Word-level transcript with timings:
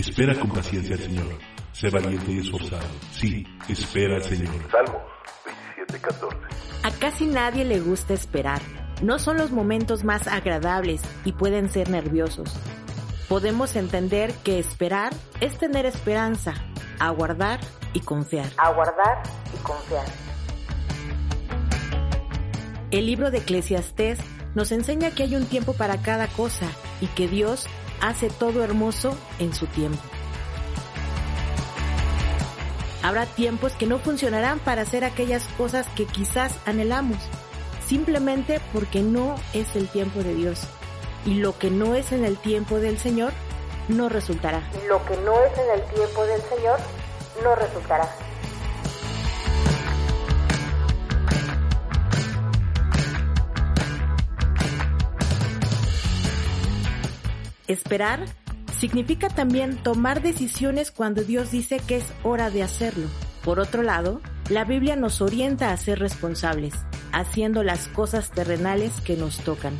Espera 0.00 0.34
con 0.34 0.48
paciencia 0.48 0.96
al 0.96 1.02
Señor. 1.02 1.38
Sé 1.72 1.90
valiente 1.90 2.32
y 2.32 2.38
esforzado. 2.38 2.86
Sí, 3.12 3.46
espera 3.68 4.16
al 4.16 4.22
Señor. 4.22 4.54
Salmos 4.70 5.02
27:14. 5.76 6.36
A 6.84 6.90
casi 6.92 7.26
nadie 7.26 7.66
le 7.66 7.80
gusta 7.80 8.14
esperar. 8.14 8.62
No 9.02 9.18
son 9.18 9.36
los 9.36 9.50
momentos 9.50 10.02
más 10.02 10.26
agradables 10.26 11.02
y 11.26 11.32
pueden 11.32 11.68
ser 11.68 11.90
nerviosos. 11.90 12.50
Podemos 13.28 13.76
entender 13.76 14.32
que 14.42 14.58
esperar 14.58 15.12
es 15.42 15.58
tener 15.58 15.84
esperanza, 15.84 16.54
aguardar 16.98 17.60
y 17.92 18.00
confiar. 18.00 18.48
Aguardar 18.56 19.22
y 19.54 19.62
confiar. 19.62 20.06
El 22.90 23.04
libro 23.04 23.30
de 23.30 23.38
Eclesiastés 23.38 24.18
nos 24.54 24.72
enseña 24.72 25.10
que 25.10 25.24
hay 25.24 25.36
un 25.36 25.44
tiempo 25.44 25.74
para 25.74 26.00
cada 26.00 26.26
cosa 26.26 26.66
y 27.02 27.06
que 27.08 27.28
Dios 27.28 27.68
hace 28.00 28.30
todo 28.30 28.62
hermoso 28.62 29.16
en 29.38 29.54
su 29.54 29.66
tiempo. 29.66 30.00
Habrá 33.02 33.26
tiempos 33.26 33.72
que 33.72 33.86
no 33.86 33.98
funcionarán 33.98 34.58
para 34.58 34.82
hacer 34.82 35.04
aquellas 35.04 35.44
cosas 35.56 35.86
que 35.96 36.04
quizás 36.04 36.54
anhelamos, 36.66 37.18
simplemente 37.86 38.60
porque 38.72 39.00
no 39.00 39.36
es 39.54 39.74
el 39.74 39.88
tiempo 39.88 40.22
de 40.22 40.34
Dios. 40.34 40.60
Y 41.24 41.34
lo 41.34 41.58
que 41.58 41.70
no 41.70 41.94
es 41.94 42.12
en 42.12 42.24
el 42.24 42.36
tiempo 42.36 42.76
del 42.76 42.98
Señor, 42.98 43.32
no 43.88 44.08
resultará. 44.08 44.62
Lo 44.86 45.04
que 45.06 45.16
no 45.18 45.32
es 45.44 45.58
en 45.58 45.80
el 45.80 45.94
tiempo 45.94 46.24
del 46.24 46.42
Señor, 46.42 46.78
no 47.42 47.54
resultará. 47.54 48.08
Esperar 57.70 58.24
significa 58.80 59.28
también 59.28 59.76
tomar 59.76 60.22
decisiones 60.22 60.90
cuando 60.90 61.22
Dios 61.22 61.52
dice 61.52 61.78
que 61.78 61.98
es 61.98 62.04
hora 62.24 62.50
de 62.50 62.64
hacerlo. 62.64 63.06
Por 63.44 63.60
otro 63.60 63.84
lado, 63.84 64.20
la 64.48 64.64
Biblia 64.64 64.96
nos 64.96 65.20
orienta 65.20 65.70
a 65.70 65.76
ser 65.76 66.00
responsables, 66.00 66.74
haciendo 67.12 67.62
las 67.62 67.86
cosas 67.86 68.32
terrenales 68.32 69.00
que 69.02 69.16
nos 69.16 69.38
tocan. 69.38 69.78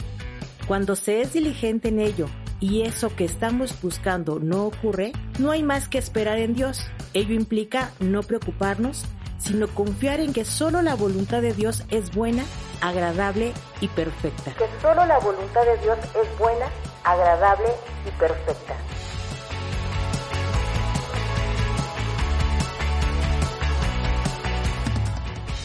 Cuando 0.68 0.94
se 0.94 1.20
es 1.20 1.32
diligente 1.32 1.88
en 1.88 1.98
ello 1.98 2.28
y 2.60 2.82
eso 2.82 3.16
que 3.16 3.24
estamos 3.24 3.74
buscando 3.82 4.38
no 4.38 4.66
ocurre, 4.66 5.10
no 5.40 5.50
hay 5.50 5.64
más 5.64 5.88
que 5.88 5.98
esperar 5.98 6.38
en 6.38 6.54
Dios. 6.54 6.86
Ello 7.12 7.34
implica 7.34 7.90
no 7.98 8.22
preocuparnos, 8.22 9.04
sino 9.38 9.66
confiar 9.66 10.20
en 10.20 10.32
que 10.32 10.44
solo 10.44 10.80
la 10.80 10.94
voluntad 10.94 11.42
de 11.42 11.54
Dios 11.54 11.82
es 11.90 12.14
buena, 12.14 12.44
agradable 12.82 13.52
y 13.80 13.88
perfecta. 13.88 14.52
Que 14.52 14.68
solo 14.80 15.04
la 15.06 15.18
voluntad 15.18 15.62
de 15.64 15.76
Dios 15.78 15.98
es 15.98 16.38
buena, 16.38 16.66
agradable 17.04 17.68
y 18.06 18.10
perfecta. 18.12 18.76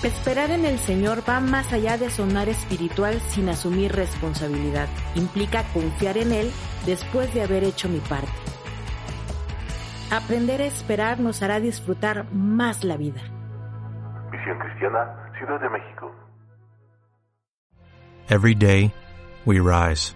Esperar 0.05 0.51
en 0.51 0.65
el 0.65 0.77
Señor 0.77 1.27
va 1.27 1.39
más 1.39 1.73
allá 1.73 1.97
de 1.97 2.11
sonar 2.11 2.47
espiritual 2.47 3.19
sin 3.21 3.49
asumir 3.49 3.91
responsabilidad. 3.91 4.87
Implica 5.15 5.63
confiar 5.73 6.17
en 6.17 6.31
Él 6.31 6.51
después 6.85 7.33
de 7.33 7.41
haber 7.41 7.63
hecho 7.63 7.89
mi 7.89 7.97
parte. 7.99 8.29
Aprender 10.11 10.61
a 10.61 10.65
esperar 10.65 11.19
nos 11.19 11.41
hará 11.41 11.59
disfrutar 11.59 12.31
más 12.31 12.83
la 12.83 12.97
vida. 12.97 13.21
Misión 14.31 14.59
Cristiana, 14.59 15.31
Ciudad 15.39 15.59
de 15.59 15.69
México. 15.69 16.11
Every 18.29 18.53
day, 18.53 18.93
we 19.45 19.59
rise, 19.59 20.15